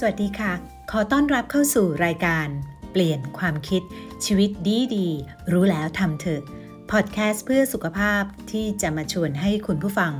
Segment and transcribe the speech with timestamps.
[0.00, 0.52] สวัสดีค่ะ
[0.90, 2.48] ขอต้อนรับเข้าสู่รายการ
[2.92, 3.82] เปลี่ยนความคิด
[4.24, 5.08] ชีวิตดีดี
[5.52, 6.42] รู้แล้วทำเถอะ
[6.90, 10.12] พอดแคสต์เพื่อสุขภาพที่จะมาชวนให้คุณผู้ฟัง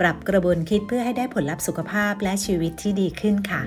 [0.00, 3.62] ปรับกระบวนคิดเพื่อให้ได้ผลลัพธ์สุขภาพและชีวิตที่ดีขึ้นค่ะ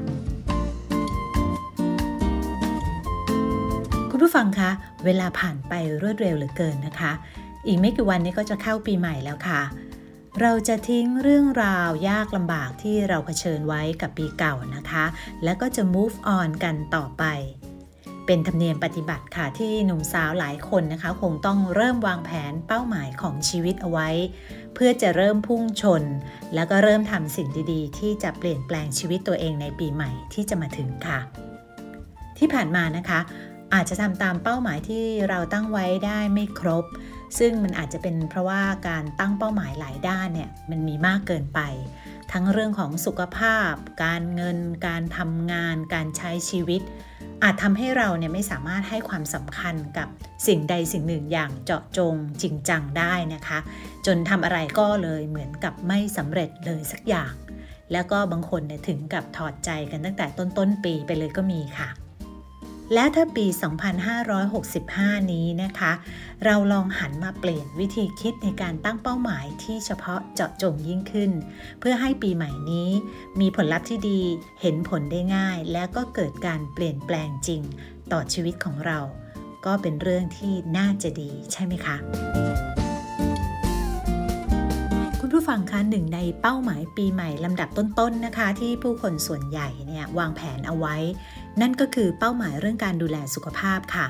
[4.12, 4.70] คุณผู้ฟังคะ
[5.06, 7.12] เวลาผ่านไปรวดเร็วเหลือเกินนะคะ
[7.68, 9.62] อีกไม่กี่วันนี้ก็จะเข้าปีใหม่แล้วค่ะ
[10.42, 15.06] เราจะทิ้งเรื่องราวยากลำบากที่เราเผชิญไว้กับปีเก่านะคะ
[15.44, 17.24] แล้วก็จะ move on กันต่อไป
[18.26, 24.10] เป็นธรรมเนียมปฏิบัติค่ะที่หนุ่มสาวหลายคนนะคะ คงต้องเริ่มวางแผนเป้าหมายของชีวิตเอาไว้
[24.74, 26.04] เพื่อจะเริ่มพุ่งชน
[26.54, 31.20] แล้วก็เริ่มทำสิ่งดีๆ ที่จะเปลี่ยนแปลงชีวิตตัวเองในปีใหม่ที่จะมาถึงค่ะ
[32.38, 33.20] ที่ผ่านมานะคะ
[33.74, 36.86] อาจจะทำตามเป้าหมายที่เราตั้งไว้ได้ไม่ครบ
[37.38, 41.60] ซึ่งมันอาจจะเป็นเพราะว่าการตั้งเป้าหมายหลายด้านเนี่ยมันมีมากเกินไป
[42.32, 46.82] ทั้งเรื่องของสุขภาพ การเงิน การทำงาน การใช้ชีวิต
[47.44, 50.08] อาจทำให้เราเนี่ยไม่สามารถให้ความสำคัญกับ
[50.48, 53.60] สิ่งใดสิ่งหนึ่งอย่างเจาะจงจริงจังได้นะคะ
[54.06, 57.34] จนทำอะไรก็เลยเหมือนกับไม่สำเร็จเลยสักอย่าง
[57.92, 61.90] แล้วก็บางคนเนี่ยถึงกับถอดใจกันตั้งแต่ต้นต้นปีไปเลยก็มีค่ะ
[62.94, 63.46] และถ้าปี
[64.40, 65.92] 2565 นี้นะคะ
[66.46, 71.32] เราลองหันมาเปลี่ยนวิธีคิดในการตั้งเป้าหมายที่เฉพาะเจาะจงยิ่งขึ้น
[71.80, 72.90] เพื่อให้ปีใหม่นี้
[73.40, 74.22] มีผลลัพธ์ที่ดี
[74.62, 77.62] เห็นผลได้ง่าย และก็เกิดการเปลี่ยนแปลงจริง
[78.12, 79.00] ต่อชีวิตของเรา
[79.66, 81.98] ก็เป็นเรื่องที่น่าจะดีใช่ไหมคะ
[85.38, 90.96] ผู้ฟังคะหนึ่งในเป้าหมายปีใหม่ลำดับต้นๆนนะคะ ที่ผู้คนส่วนใหญ่เนี่ยวางแผนเอาไว้
[91.62, 94.08] นั่นก็คือเป้าหมายเรื่องการดูแลสุขภาพค่ะ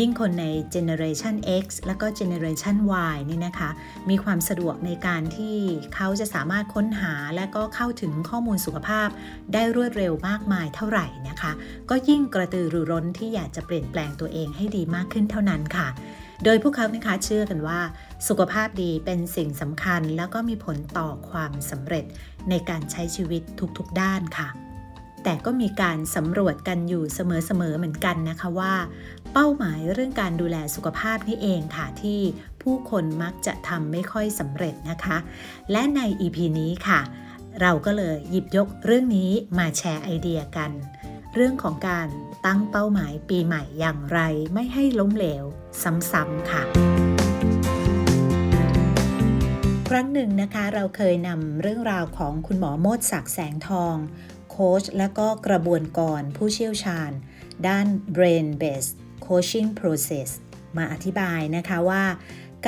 [0.00, 2.76] ยิ่งคนใน Generation X แล้วก็ Generation
[3.12, 3.70] Y นี่นะคะ
[4.10, 5.56] มีความสะดวกในการที่
[5.94, 9.08] เขาจะสามารถค้นหาและก็เข้าถึงข้อมูลสุขภาพ
[9.52, 11.52] ได้รวดเร็วมากมายเท่าไหร่นะคะ
[11.90, 15.88] ก็ยิ่งกระตือรือร้นที่อยากจะเปลี่ยนแปลงตัวเองให้ดีมากขึ้นเท่านั้นค่ะ
[16.44, 17.80] โดยพวกเขานะคะเชื่อกันว่า
[18.28, 22.04] สุขภาพดีเป็นสิ่งสำคัญ แล้วก็มีผลต่อความสำเร็จ
[22.50, 23.42] ในการใช้ชีวิต
[23.78, 24.65] ทุกๆด้านค่ะ
[25.28, 28.74] แต่ก็มีการสำรวจกันอยู่เสมอๆเหมือนกันนะคะว่า
[29.32, 32.20] เป้าหมายเรื่องการดูแลสุขภาพนี่เองค่ะที่
[32.62, 35.16] ผู้คนมักจะทำไม่ค่อยสำเร็จนะคะ
[35.72, 37.00] และใน EP นี้ค่ะ
[37.60, 40.70] เราก็เลยหยิบยกเรื่องนี้มาแชร์ไอเดียกัน
[41.34, 42.08] เรื่องของการ
[42.46, 44.20] ตั้งเป้าหมายปีใหม่อย่างไร
[44.54, 45.44] ไม่ให้ล้มเหลว
[45.82, 46.62] ซ้ำๆค่ะ
[49.88, 53.96] ครั้งหนึ่งนะคะเราเคยนำเรื่องราวของคุณหมอโมดศักแสงทอง
[54.58, 57.10] โค้ชและก็กระบวนกรผู้เชี่ยวชาญ
[57.68, 57.86] ด้าน
[58.16, 58.94] brain based
[59.26, 60.28] coaching process
[60.76, 62.04] มาอธิบายนะคะว่า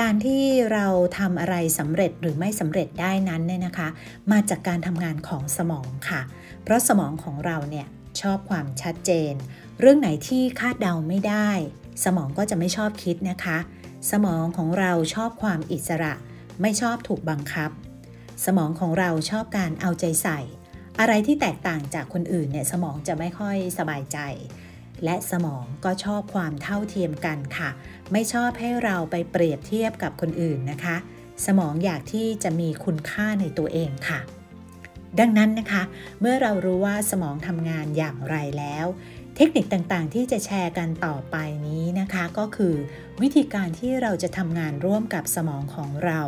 [0.01, 0.87] การที่เรา
[1.19, 3.89] ทำอะไรสำเร็จหรือไม่สำเร็จได้นั้นเนี่ยนะคะ
[4.33, 6.21] มาจากการทำงานของสมองค่ะ
[6.63, 7.87] เพราะสมองของเราเนี่ย
[8.21, 9.33] ชอบความชัดเจน
[9.81, 11.51] เรื่องไหนที่คาดเดาไม่ได้
[12.05, 13.59] สมองก็จะไม่ชอบคิดนะคะ
[14.11, 16.15] สมองของเราชอบความอิสระ
[16.61, 17.71] ไม่ชอบถูกบังคับ
[18.45, 20.41] สมองของเราชอบการเอาใจใส่
[21.01, 24.19] อะไรที่แตกต่างจากคนอื่นเนี่ยสมองจะไม่ค่อยสบายใจ
[25.05, 27.71] และสมองก็ชอบความเท่าเทียมกันค่ะ
[28.13, 30.97] ไม่ชอบให้เราไปเปรียบเทียบกับคนอื่นนะคะ
[31.47, 34.21] สมองอยากที่จะมีคุณค่าในตัวเองค่ะ
[35.21, 35.83] ดังนั้นนะคะ
[36.21, 38.87] เมื่อเรารู้ว่าสมองทำงานอย่างไรแล้ว
[39.37, 42.75] เทคนิคต่างๆ ที่จะแชร์กันต่อไปนี้นะคะ ก็คือ
[43.23, 46.21] วิธีการที่เราจะทำงานร่วมกับสมองของเรา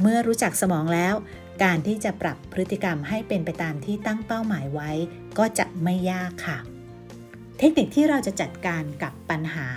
[0.00, 1.14] เมื่อรู้จักสมองแล้ว
[1.62, 4.90] การที่จะปรับพฤติกรรมให้เป็นไปตามที่ตั้งเป้าหมายไว้
[5.38, 6.58] ก็จะไม่ยากค่ะ
[7.58, 9.68] เทคนิคที่เราจะจัดการกับปัญหา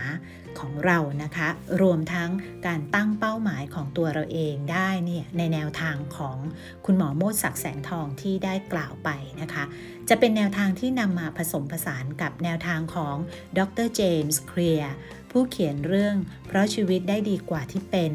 [0.59, 1.47] ของเรานะคะ
[1.81, 2.29] รวมทั้ง
[2.67, 6.37] การตั้งเป้าหมายของตัวเราเองได้เนี่ยในแนวทางของ
[6.85, 9.09] คุณหมอโมดศักแสงทองที่ได้กล่าวไป
[9.41, 9.63] นะคะ
[10.09, 13.15] จะเป็นแนวทางที่นำมาผสมผสานกับแนวทางของ
[13.57, 14.93] ดรเจมส์เคลียร์
[15.31, 16.15] ผู้เขียนเรื่อง
[16.47, 18.13] เพราะชีวิตได้ดีกว่าที่เป็น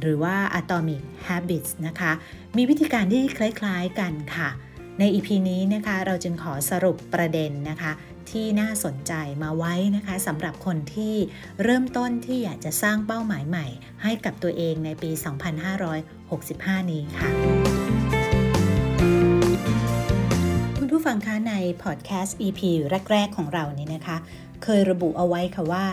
[0.00, 2.12] หรือว่า Atomic Habits นะคะ
[2.60, 4.48] มีวิธีการที่คล้ายๆกันค่ะ
[4.98, 7.92] ใน EP นี้นะคะเราจึงขอสรุปประเด็นนะคะ
[8.30, 9.12] ที่น่าสนใจ
[9.42, 11.14] มาไว้นะคะสำหรับคนที่
[11.62, 13.66] เริ่มต้นที่อยากจะสร้างเป้าหมายใหม่
[14.02, 15.10] ให้กับตัวเองในปี
[16.20, 17.28] 2565 นี้ค่ะ
[20.78, 22.60] คุณผู้ฟังคะในพอดแคสต์ EP
[23.12, 24.16] แรก ๆ ของเรานี่นะคะ
[24.62, 25.86] เคยระบุเอาไว้ค่ะว่า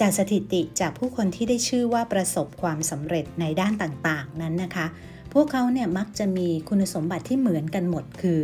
[0.00, 4.86] จากสถิติจากผู้คนที่ได้ชื่อว่าประสบความสำเร็จในด้านต่างๆ นั้นนะคะ
[5.32, 8.40] พวกเขาเนี่ยมักจะมีคุณสมบัติที่เหมือนกันหมดคือ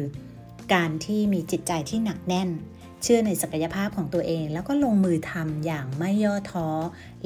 [0.74, 2.48] การที่มีจิตใจที่หนักแน่น
[3.02, 6.68] เชื่อในศักยภาพของตัวเอง แล้วก็ลงมือทำอย่างไม่ย่อท้อ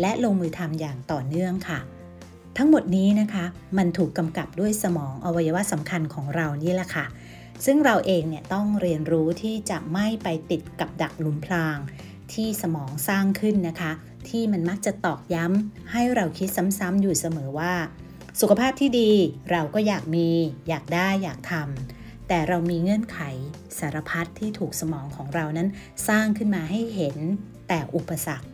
[0.01, 1.79] และลงมือทำอย่างต่อเนื่องค่ะ
[2.57, 3.45] ทั้งหมดนี้นะคะ
[3.79, 7.07] มันถูกกำกับด้วยสมองอวัยวะสำคัญของเรานี่แหละค่ะ
[7.65, 11.79] ซึ่งเราเองเนี่ยต้องเรียนรู้ที่จะไม่ไปติดกับดักหลุมพราง
[12.33, 13.93] ที่สมองสร้างขึ้นนะคะ
[14.29, 17.75] ที่มันมักจะตอกย้ำให้เราคิดซ้ำๆอยู่เสมอว่า
[18.41, 19.11] สุขภาพที่ดี
[19.51, 20.29] เราก็อยากมี
[20.69, 23.19] อยากได้อยากทำแต่เรามีเงื่อนไข
[23.79, 25.69] สารพัดที่ถูกสมองของเรานั้น
[26.09, 27.17] สร้างขึ้นมาให้เห็น
[27.69, 28.47] แต่อุปสรรค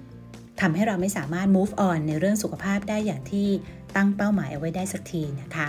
[0.60, 3.48] ทำให้เราไม่สามารถ move on ในเรื่องสุขภาพได้อย่างที่
[3.96, 5.68] ตั้งเป้าหมายเอาไว้ได้สักทีนะคะ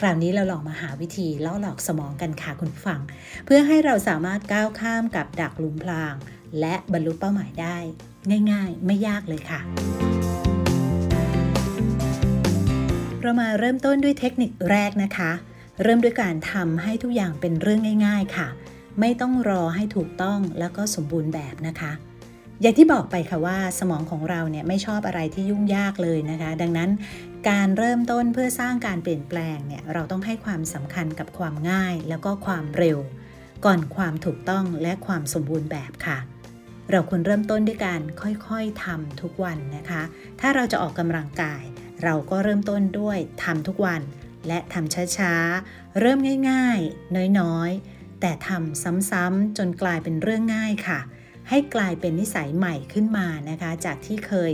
[0.00, 3.00] คราวนี้เราลองมาหาวิธีล่อหลอกสมองกันค่ะคุณผู้ฟัง
[3.44, 6.14] เพื่อให้เราสามารถก้าวข้ามกับดักหลุมพราง
[6.60, 7.78] และบรรลุเป้าหมายได้
[8.52, 9.60] ง่าย ๆ ไม่ยากเลยค่ะ
[13.22, 15.30] เรามาเริ่มต้นด้วยเทคนิคแรกนะคะ
[15.82, 18.48] เริ่มด้วยการทำให้ทุกอย่างเป็นเรื่องง่าย ๆค่ะ
[19.00, 21.92] ไม่ต้องรอให้ถูกต้องแล้วก็สมบูรณ์แบบนะคะ
[22.60, 26.90] อย่างที่บอกไปค่ะว่าสมองของเราเนี่ยไม่ชอบอะไรที่ยุ่งยากเลยนะคะ ดังนั้น
[27.50, 32.98] การเริ่มต้นเพื่อสร้างการเปลี่ยนแปลงเนี่ยเราต้องให้ความสำคัญกับความง่ายแล้วก็ความเร็ว
[33.64, 36.18] ก่อนความถูกต้องและความสมบูรณ์แบบค่ะ
[36.90, 40.02] เราควรเริ่มต้นด้วยการค่อยๆทำทุกวันนะคะ
[40.40, 41.62] ถ้าเราจะออกกำลังกาย
[42.04, 44.02] เราก็เริ่มต้นด้วยทำทุกวัน
[44.48, 46.18] และทำช้าๆ เริ่ม
[46.50, 51.00] ง่ายๆ น้อยๆ แต่ทำซ้ำๆจนกลายเป็นเรื่องง่ายค่ะ
[51.48, 54.52] ให้กลายเป็นนิสัยใหม่ขึ้นมานะคะ จากที่เคย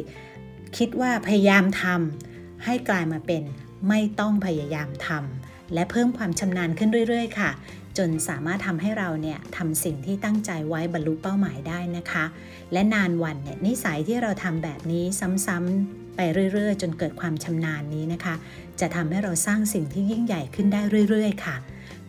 [0.76, 3.43] คิดว่าพยายามทำให้กลายมาเป็น
[3.88, 7.50] ไม่ต้องพยายามทำและเพิ่มความชำนาญขึ้นเรื่อยๆ ค่ะ
[7.99, 12.25] จนสามารถทำให้เราเนี่ยทำสิ่งที่ตั้งใจไว้บรรลุเป้าหมายได้นะคะ
[12.73, 15.05] และนานวันเนี่ยนิสัยที่เราทำแบบนี้
[15.46, 16.21] ซ้ำๆ ไป
[16.53, 18.35] เรื่อย ๆ จนเกิดความชำนาญนี้นะคะ
[18.81, 20.81] จะทำให้เราสร้างสิ่งที่ยิ่งใหญ่ขึ้นได้
[21.11, 21.57] เรื่อย ๆ ค่ะ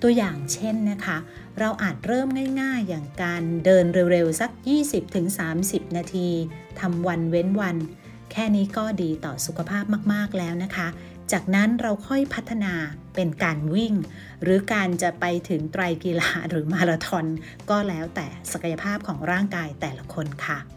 [0.01, 1.17] ตัวอย่างเช่นนะคะ
[1.59, 2.27] เราอาจเริ่ม
[2.61, 4.51] ง่ายๆ อย่างการเดินเร็ว ๆ สัก
[5.23, 6.29] 20-30 นาที
[6.79, 7.77] ทำวันเว้นวัน
[8.31, 10.87] แค่นี้ก็ดีต่อสุขภาพมากๆแล้วนะคะ
[11.31, 12.73] จากนั้นเราค่อยพัฒนา
[13.15, 13.93] เป็นการวิ่ง
[14.43, 17.25] หรือการจะไปถึงไตรกีฬาหรือมาราธอน
[17.69, 20.74] ก็แล้วแต่ศักยภาพของร่างกายแต่ละคนค่ะ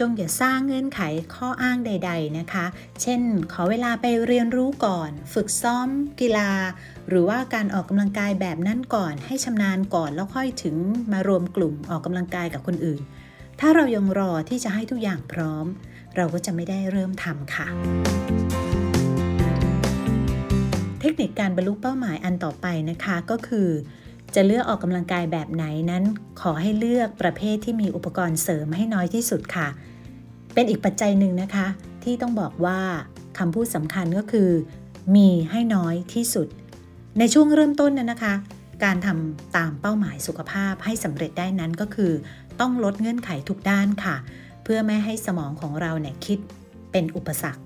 [0.00, 1.00] จงอย่าสร้างเงื่อนไข
[1.34, 2.66] ข้ออ้างใด ๆนะคะ
[3.02, 3.20] เช่น
[3.52, 5.88] ขอเวลาไปเรียนรู้ก่อน ฝึกซ้อม
[6.20, 6.50] กีฬา
[7.08, 10.76] หรือว่าการออกกำลังกายแบบนั้นก่อน ให้ชำนาญก่อนแล้วค่อยถึง
[11.12, 13.00] มารวมกลุ่มออกกำลังกายกับคนอื่น
[13.60, 15.66] ถ้าเรายังรอที่จะให้ทุกอย่างพร้อม
[16.16, 17.66] เราก็จะไม่ได้เริ่มทำค่ะ
[21.00, 23.68] เทคนิคการบรรลุเป้าหมายอันต่อไปนะคะก็คือ
[24.34, 26.04] จะเลือกออกกำลังกายแบบไหนนั้น
[26.40, 29.68] ขอให้เลือกประเภทที่มีอุปกรณ์เสริมให้น้อยที่สุดค่ะ
[30.54, 31.66] เป็นอีกปัจจัยหนึ่งนะคะ
[32.04, 32.80] ที่ต้องบอกว่า
[33.38, 34.50] คำพูดสำคัญก็คือ
[35.16, 36.48] มีให้น้อยที่สุด
[37.18, 38.34] ในช่วงเริ่มต้นนะนะคะ
[38.84, 42.12] การทำตามเป้าหมายสุขภาพให้สำเร็จได้นั้นก็คือ
[42.60, 44.16] ต้องลดเงื่อนไขทุกด้านค่ะ
[44.64, 46.38] เพื่อไม่ให้สมองของเราเนี่ยคิด
[46.92, 47.62] เป็นอุปสรรค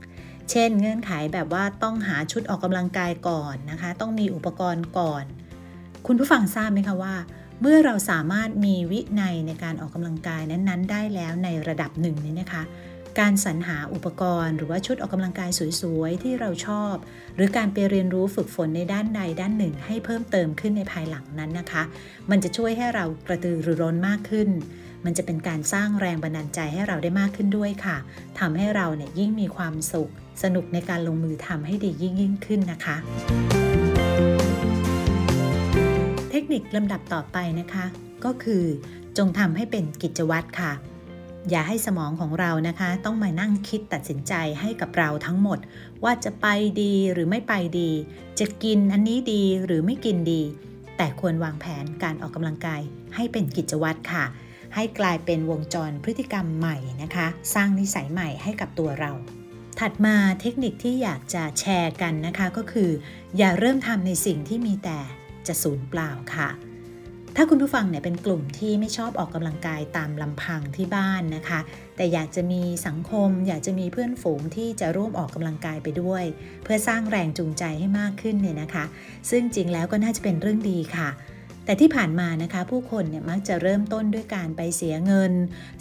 [0.50, 5.24] เช่น เงื่อนไขแบบว่าต้องหาชุดออกกำลังกายก่อนนะคะ ต้องมีอุปกรณ์ก่อน
[6.06, 7.14] คุณผู้ฟังทราบไหมคะว่า
[7.60, 12.62] เมื่อเราสามารถมีวินัยในการออกกำลังกายนั้นๆ ได้แล้วในระดับหนึ่งนี้นะคะ
[13.20, 16.94] การสรรหาอุปกรณ์ หรือว่าชุดออกกำลังกายสวยๆ ที่เราชอบ
[17.36, 21.82] หรือการไปเรียนรู้ฝึกฝนในด้านใดด้านหนึ่ง ให้เพิ่มเติมขึ้นในภายหลังนั้นนะคะ
[22.30, 24.48] มันจะช่วยให้เรากระตือรือร้นมากขึ้น
[25.04, 27.96] มันจะเป็นการสร้างแรงบันดาลใจให้เราได้มากขึ้นด้วยค่ะ
[28.38, 30.10] ทำให้เราเนี่ยยิ่งมีความสุข
[30.42, 33.63] สนุกในการลงมือทำให้ดียิ่งยิ่งขึ้นนะคะ
[36.44, 37.84] คนิคลำดับต่อไปนะคะ
[38.24, 38.64] ก็คือ
[39.18, 40.72] จงทำให้เป็นกิจวัตรค่ะ
[41.50, 45.58] อย่าให้สมองของเรานะคะ ต้องมานั่งคิดตัดสินใจให้กับเราทั้งหมด
[46.04, 46.46] ว่าจะไป
[46.82, 47.90] ดีหรือไม่ไปดี
[48.38, 50.42] จะกินอันนี้ดีหรือไม่กินดี
[50.96, 52.80] แต่ควรวางแผนการออกกำลังกาย
[53.14, 54.24] ให้เป็นกิจวัตรค่ะ
[54.74, 59.12] ให้กลายเป็นวงจรพฤติกรรมใหม่นะคะ สร้างนิสัยใหม่ให้กับตัวเรา
[59.80, 62.90] ถัดมาเทคนิคที่อยากจะแชร์กันนะคะก็คือ
[63.36, 64.98] อย่าเริ่มทำในสิ่งที่มีแต่
[65.48, 66.50] จะสูญเปล่าค่ะ
[67.36, 71.60] ถ้าคุณผู้ฟังเนี่ยเป็นกลุ่มที่ไม่ชอบออกกำลังกายตามลำพังที่บ้านนะคะ
[71.96, 76.24] แต่อยากจะมีสังคม อยากจะมีเพื่อนฝูงที่จะร่วมออกกำลังกายไปด้วย
[76.64, 78.84] เพื่อสร้างแรงจูงใจให้มากขึ้นเนี่ยนะคะ
[79.30, 81.10] ซึ่งจริงแล้วก็น่าจะเป็นเรื่องดีค่ะ
[81.64, 85.32] แต่ที่ผ่านมานะคะ ผู้คนเนี่ยมักจะเริ่มต้นด้วยการไปเสียเงิน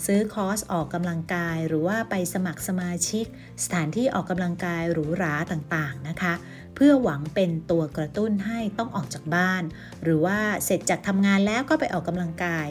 [0.05, 3.25] ซื้อคอร์สออกกำลังกาย หรือว่าไปสมัครสมาชิก
[3.63, 6.33] สถานที่ออกกำลังกายหรูหราต่างๆนะคะ
[6.75, 9.63] เพื่อหวังเป็นตัวกระตุ้นให้ต้องออกจากบ้าน
[10.03, 12.67] หรือว่าเสร็จจากทำงานแล้วก็ไปออกกำลังกาย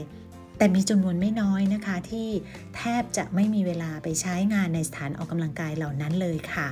[0.58, 2.28] แต่มีจำนวนไม่น้อยนะคะ ที่
[2.76, 6.68] แทบจะไม่มีเวลาไปใช้งานในสถานออกกำลังกายเหล่านั้นเลยค่ะ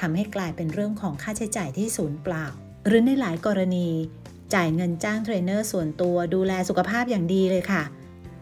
[0.00, 2.46] ทำให้กลายเป็นเรื่องของค่าใช้จ่ายที่สูญเปล่า
[2.86, 3.88] หรือในหลายกรณี
[4.54, 7.82] จ่ายเงินจ้างเทรนเนอร์ส่วนตัวดูแลสุขภาพอย่างดีเลยค่ะ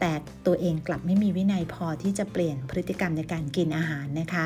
[0.05, 0.17] แต่
[0.47, 4.45] ตัวเองกลับไม่มีวินัยพอที่จะเปลี่ยนพฤติกรรมในการกินอาหารนะคะ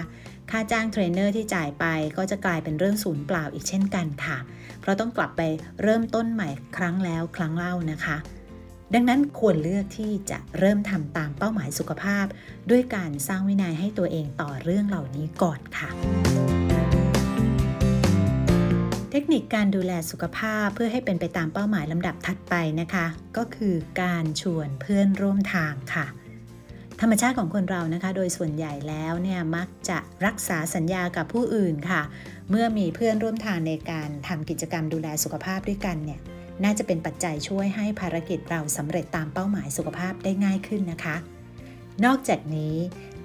[0.51, 1.85] ค่าจ้างเทรนเนอร์ที่จ่ายไป
[2.17, 4.39] ก็จะกลายเป็นเรื่องศูนย์เปล่าอีกเช่นกันค่ะ
[4.81, 5.43] เพราะต้องกลับไป
[5.83, 8.17] เริ่มต้นใหม่ครั้งแล้วครั้งเล่านะคะ
[8.95, 12.27] ดังนั้นควรเลือกที่จะเริ่มทำตามเป้าหมายสุขภาพ
[12.71, 15.91] ด้วยการสร้างวินัยให้ตัวเองต่อเรื่องเหล่านี้ก่อนค่ะ
[19.17, 23.07] เทคนิคการดูแลสุขภาพเพื่อให้เป็นไปตามเป้าหมายลำดับถัดไปนะคะ
[23.37, 26.07] ก็คือการชวนเพื่อนร่วมทางค่ะ
[27.01, 32.03] ธรรมชาติของคนเรานะคะ โดยส่วนใหญ่แล้วเนี่ยมักจะรักษาสัญญากับผู้อื่นค่ะ
[32.51, 36.21] เมื่อมีเพื่อนร่วมทางในการทำกิจกรรมดูแลสุขภาพด้วยกันเนี่ย
[36.65, 41.17] น่าจะเป็นปัจจัยช่วยให้ภารกิจเราสำเร็จตามเป้าหมายสุขภาพได้ง่ายขึ้นนะคะ
[42.05, 42.77] นอกจากนี้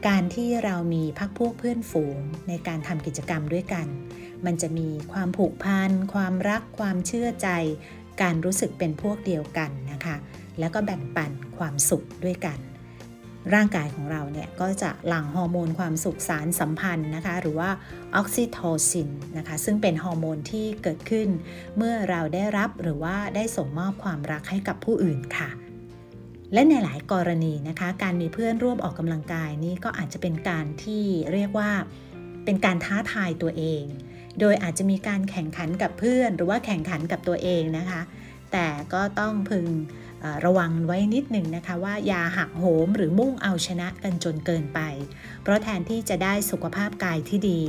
[0.07, 2.17] การที่เรามีพักพวกเพื่อนฝูง
[2.47, 3.87] ในการทำกิจกรรมด้วยกัน
[4.45, 7.49] มันจะมีความผูกพัน ความรัก ความเชื่อใจ
[8.21, 10.15] การรู้สึกเป็นพวกเดียวกันนะคะ
[10.59, 12.59] แล้วก็แบ่งปันความสุขด้วยกัน
[13.53, 17.69] ร่างกายของเราเนี่ยก็จะหลั่งฮอร์โมนความสุขสานสัมพันธ์นะคะ หรือว่า
[18.15, 18.57] ออกซิโท
[18.89, 21.27] ซินนะคะ ซึ่งเป็นฮอร์โมนที่เกิดขึ้น
[21.77, 25.49] เมื่อเราได้รับหรือว่าได้ส่งมอบความรักให้กับผู้อื่นค่ะ
[26.53, 31.03] และในหลายกรณีนะคะ การมีเพื่อนร่วมออกกำลังกายนี่ก็อาจจะเป็นการที่
[31.33, 31.71] เรียกว่า
[32.45, 33.83] เป็นการท้าทายตัวเอง
[34.39, 38.01] โดยอาจจะมีการแข่งขันกับเพื่อน หรือว่าแข่งขันกับตัวเองนะคะ
[38.51, 39.65] แต่ก็ต้องพึง
[40.45, 44.79] ระวังไว้นิดหนึ่งนะคะว่าอย่าหักโหมหรือมุ่งเอาชนะกันจนเกินไป
[45.41, 47.61] เพราะแทนที่จะได้สุขภาพกายที่ดี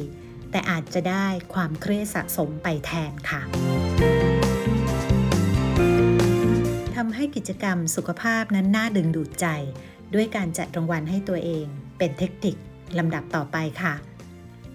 [0.51, 9.47] แต่อาจจะได้ความเครียดสะสมไปแทนค่ะำให้กิจกรรมสุขภาพนั้นน่าดึงดูดใจ
[10.15, 11.67] ด้วยการจัดรางวัลให้ตัวเอง
[11.99, 12.57] เป็นเทคนิค
[12.99, 13.95] ลำดับต่อไปค่ะ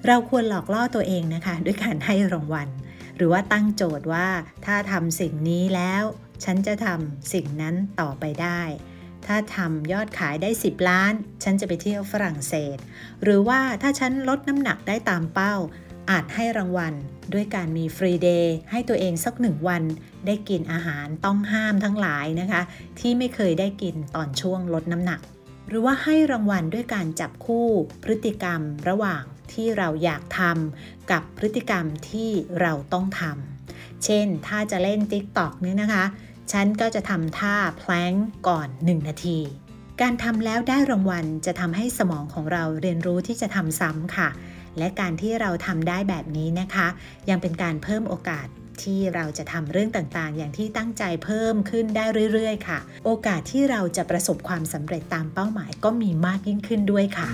[0.07, 2.69] เราควรหลอกล่อตัวเองนะคะ ด้วยการให้รางวัล
[3.15, 4.27] หรือว่าตั้งโจทย์ว่า
[4.65, 6.03] ถ้าทำสิ่งนี้แล้ว
[6.43, 8.61] ฉันจะทำสิ่งนั้นต่อไปได้
[9.25, 12.77] ถ้าทำยอดขายได้ 10 ล้าน ฉันจะไปเที่ยวฝรั่งเศส
[13.23, 15.55] หรือว่าถ้าฉันลดน้ำหนักได้ตามเป้า
[16.11, 16.93] อาจให้รางวัล
[17.33, 19.83] ด้วยการมีฟรีเดย์ให้ตัวเองสักหนึ่งวัน
[20.25, 22.61] ได้กินอาหารต้องห้ามทั้งหลายนะคะ
[22.99, 25.19] ที่ไม่เคยได้กินตอนช่วงลดน้ำหนัก
[25.69, 27.67] หรือว่าให้รางวัลด้วยการจับคู่
[28.03, 29.23] พฤติกรรมระหว่าง
[29.53, 32.29] ที่เราอยากทำกับพฤติกรรมที่
[32.61, 36.05] เราต้องทำเช่นถ้าจะเล่น TikTok นี่นะคะ
[36.51, 38.13] ฉันก็จะทำท่าแพลง
[38.47, 39.39] ก่อน 1 นาที
[40.01, 44.29] การทำแล้วได้รางวัลจะทำให้สมองของเราเรียนรู้ที่จะทำซ้ำค่ะ
[44.79, 46.87] และการที่เราทำได้แบบนี้นะคะ
[47.29, 48.47] ยังเป็นการเพิ่มโอกาส
[48.83, 57.29] ที่เราจะทำเรื่องต่างๆ อย่างที่ตั้งใจเพิ่มขึ้นได้เรื่อยๆ ค่ะ โอกาสที่เราจะประสบความสำเร็จตามเป้าหมายก็มีมากยิ่งขึ้นด้วยค่ะ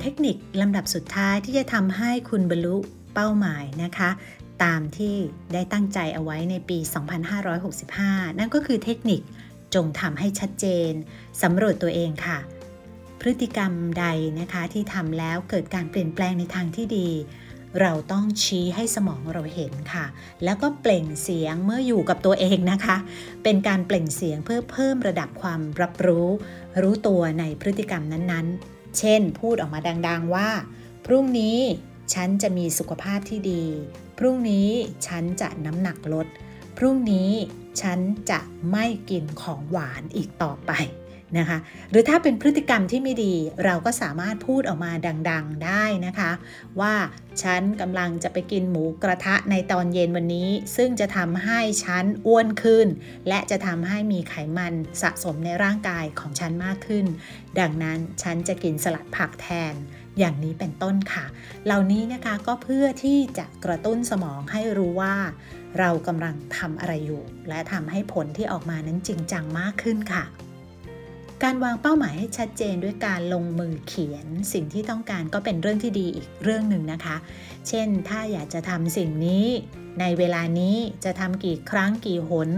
[0.00, 2.76] เทคนิคลำดับสุดท้ายที่จะทำให้คุณบรรลุ
[3.14, 4.10] เป้าหมายนะคะ
[4.64, 5.16] ตามที่
[5.52, 6.78] ได้ตั้งใจเอาไว้ในปี
[7.58, 9.20] 2565 นั่นก็คือเทคนิค
[9.74, 10.92] จงทำให้ชัดเจน
[11.42, 12.38] สำรวจตัวเองค่ะ
[13.20, 14.06] พฤติกรรมใด
[14.40, 17.08] นะคะที่ทำแล้วเกิดการเปลี่ยนแปลงในทางที่ดี
[17.80, 20.06] เราต้องชี้ให้สมองเราเห็นค่ะ
[20.44, 22.96] แล้วก็เปล่งเสียงเมื่ออยู่กับตัวเองนะคะ
[23.42, 26.28] เป็นการเปล่งเสียงเพื่อเพิ่มระดับความรับรู้
[26.82, 30.50] รู้ตัวในพฤติกรรมนั้นๆ เช่น พูดออกมาดังๆว่า
[31.06, 31.58] พรุ่งนี้
[32.14, 33.64] ฉันจะมีสุขภาพที่ดี
[34.18, 34.70] พรุ่งนี้
[35.06, 36.26] ฉันจะน้ำหนักลด
[36.76, 37.30] พรุ่งนี้
[37.82, 37.98] ฉัน
[38.30, 40.72] จะไม่กินของหวานอีกต่อไป
[41.38, 41.58] นะคะ
[41.90, 44.92] หรือถ้าเป็นพฤติกรรมที่ไม่ดีเราก็สามารถพูดออกมา
[45.30, 46.30] ดัง ๆได้นะคะ
[46.80, 46.94] ว่า
[47.42, 52.86] ฉันกำลังจะไปกินหมูกระทะในตอนเย็นวันนี้ ซึ่งจะทำให้ฉันอ้วนขึ้น
[53.28, 57.06] และจะทำให้มีไขมันสะสมในร่างกายของฉันมากขึ้น
[57.60, 59.74] ดังนั้นฉันจะกินสลัดผักแทน
[60.18, 61.24] อย่างนี้เป็นต้นค่ะ
[61.66, 65.14] เหล่านี้นะคะก็เพื่อที่จะกระตุ้นสมองให้รู้ว่า
[65.78, 70.24] เรากำลังทำอะไรอยู่ และทำให้ผลที่ออกมานั้นจริงจังมากขึ้นค่ะ
[71.44, 77.16] การวางเป้าหมายให้ชัดเจนด้วยการลงมือเขียนสิ่งที่ต้องการก็เป็นเรื่องที่ดีอีกเรื่องหนึ่งนะคะ
[77.68, 79.46] เช่น ถ้าอยากจะทำสิ่งนี้
[80.00, 82.48] ในเวลานี้จะทำกี่ครั้งกี่หน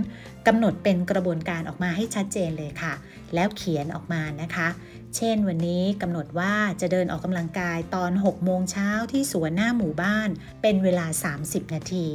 [0.47, 2.95] กำหนดเป็นกระบวนการออกมาให้ชัดเจนเลยค่ะ
[3.35, 4.69] แล้วเขียนออกมานะคะ
[5.17, 10.29] เช่นวันนี้กำหนดว่าจะเดินออกกำลังกายตอน 6 โมงเช้าที่สวนหน้าหมู่บ้าน
[10.63, 12.07] เป็นเวลา 30 นาที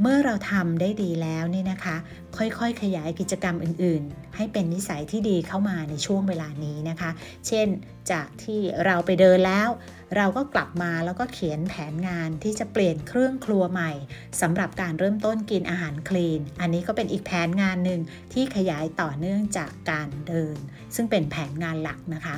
[0.00, 1.96] เมื่อเราทำได้ดีแล้วนี่นะคะ
[2.36, 7.10] ค่อยๆ ขยายกิจกรรมอื่นๆ ให้เป็นนิสัยที่ดีเข้ามาในช่วงเวลานี้นะคะ
[7.46, 7.66] เช่น
[8.10, 9.68] จากที่เราไปเดินแล้ว
[10.16, 13.92] เราก็กลับมาแล้วก็เขียนแผนงานที่จะเปลี่ยนเครื่องครัวใหม่
[14.40, 18.00] สำหรับการเริ่มต้นกินอาหารคลีน อันนี้ก็เป็นอีกแผนงานหนึ่ง
[18.32, 20.56] ที่ขยายต่อเนื่องจากการเดิน
[20.94, 22.36] ซึ่งเป็นแผนงานหลักนะคะ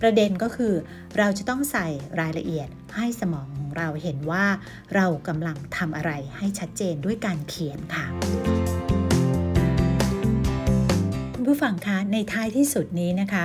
[0.00, 0.74] ประเด็นก็คือ
[1.18, 1.86] เราจะต้องใส่
[2.20, 4.46] รายละเอียดให้สมองของเราเห็นว่า
[4.94, 8.06] เรากำลังทำอะไรให้ชัดเจนด้วยการเขียนค่ะ
[11.46, 13.44] ผู้ฟังคะในท้ายที่สุดนี้นะคะ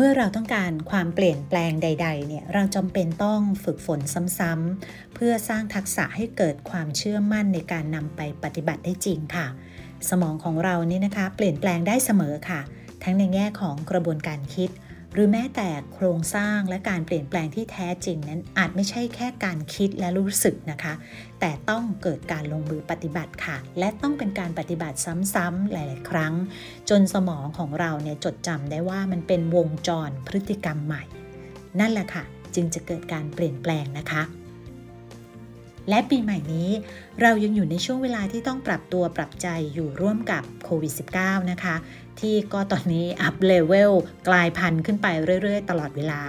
[0.00, 4.00] เมื่อเราต้องการความเปลี่ยนแปลงใด ๆ เนี่ย เราจำเป็นต้องฝึกฝน
[4.38, 9.46] ซ้ำๆ เพื่อสร้างทักษะให้เกิดความเชื่อมั่นในการนำไปปฏิบัติได้จริงค่ะ
[10.08, 12.60] สมองของเรานี่นะคะ เปลี่ยนแปลงได้เสมอค่ะ
[13.02, 14.70] ทั้งในแง่ของกระบวนการคิด
[15.14, 20.94] หรือแม้แต่โครงสร้างและการเปลี่ยนแปลงที่แท้จริงนั้นอาจไม่ใช่แค่การคิดและรู้สึกนะคะ
[21.40, 24.98] แต่ต้องเกิดการลงมือปฏิบัติค่ะ และต้องเป็นการปฏิบัติ
[25.34, 26.34] ซ้ำๆหลาย ๆ ครั้ง
[26.90, 31.02] จนสมองของเราเนี่ยจดจำได้ว่ามันเป็นวงจรพฤติกรรมใหม่
[31.80, 32.24] นั่นแหละค่ะ
[32.54, 34.22] จึงจะเกิดการเปลี่ยนแปลงนะคะ
[35.88, 36.70] และปีใหม่นี้
[37.20, 41.76] เรายังอยู่ในช่วงเวลาที่ต้องปรับตัวปรับใจอยู่ร่วมกับโควิด -19 นะคะ
[42.20, 43.92] ที่ก็ตอนนี้ up level
[44.28, 45.06] กลายพันธุ์ขึ้นไป
[45.42, 46.20] เรื่อยๆ ตลอดเวลา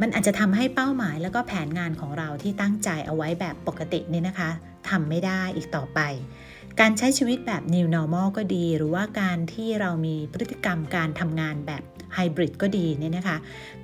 [0.00, 4.50] มันอาจจะทำให้เป้าหมายแล้วก็แผนงานของเราที่ตั้งใจเอาไว้แบบปกตินี่นะคะ
[4.88, 6.00] ทำไม่ได้อีกต่อไป
[6.80, 11.82] การใช้ชีวิตแบบ New Normal ก็ดี หรือว่าการที่เรามีพฤติกรรมการทำงานแบบ
[12.14, 13.36] ไฮบริดก็ดีเนี่ยนะคะ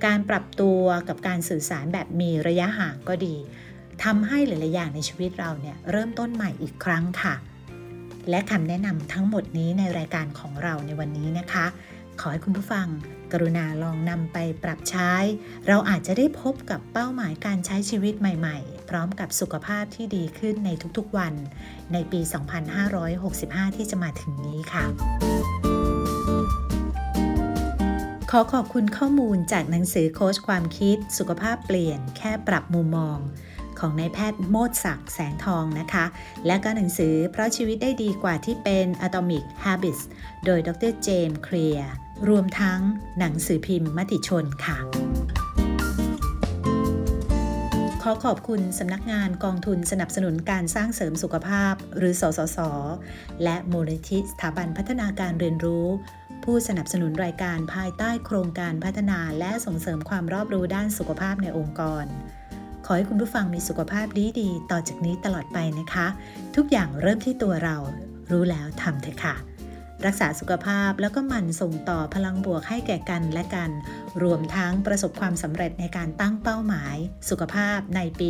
[0.05, 3.35] การปรับตัวกับการสื่อสารแบบมีระยะห่างก็ดี
[4.03, 7.35] ทำให้หลายๆอย่างในชีวิตเราเนี่ยเริ่มต้นใหม่อีกครั้งค่ะ
[8.29, 11.65] และคำแนะนำทั้งหมดนี้ในรายการของเราในวันนี้นะคะ
[12.19, 12.87] ขอให้คุณผู้ฟัง
[13.31, 15.13] กรุณาลองนำไปปรับใช้
[15.67, 21.33] เราอาจจะได้พบกับเป้าหมายการใช้ชีวิตใหม่ๆ พร้อมกับสุขภาพที่ดีขึ้นในทุกๆวัน
[21.93, 22.21] ในปี
[22.99, 24.85] 2565 ที่จะมาถึงนี้ค่ะ
[28.31, 33.19] ขอขอบคุณข้อมูลจากหนังสือโค้ชความคิด สุขภาพเปลี่ยน แค่ปรับมุมมอง
[33.81, 36.05] ของนายแพทย์โมดศักดิ์แสงทองนะคะ
[36.47, 40.01] และก็หนังสือเพราะชีวิตได้ดีกว่าที่เป็น Atomic Habits
[40.45, 41.89] โดยดรเจมส์เคลียร์
[42.29, 42.79] รวมทั้ง
[43.19, 44.77] หนังสือพิมพ์มติชนค่ะ
[48.03, 52.59] ขอขอบคุณสำนักงานกองทุนสนับสนุนการสร้างเสริมสุขภาพ หรือสสส
[53.43, 55.87] และมูลนิธิสถาบันพัฒนาการเรียนรู้
[56.43, 62.05] ผู้สนับสนุนรายการภายใต้โครงการพัฒนาและส่งเสริมความรอบรู้ด้านสุขภาพในองค์กร
[62.91, 66.07] อให้คุณผู้ฟังมีสุขภาพดีดีต่อจากนี้ตลอดไปนะคะ
[66.55, 67.75] ทุกอย่างเริ่มที่ตัวเรา
[68.31, 69.35] รู้แล้วทำเถอะค่ะ
[70.05, 73.71] รักษาสุขภาพแล้วก็มันส่งต่อพลังบวกให้แก่กันและกัน
[74.23, 76.95] รวมทั้งประสบความสำเร็จในการตั้งเป้าหมาย
[77.29, 78.29] สุขภาพในปี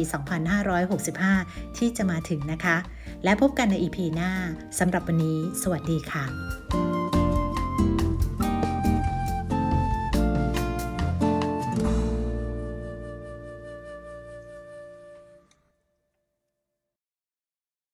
[1.03, 2.77] 2565 ที่จะมาถึงนะคะ
[3.23, 4.31] และพบกันในอีพีหน้า
[4.79, 6.90] สำหรับวันนี้ สวัสดีค่ะ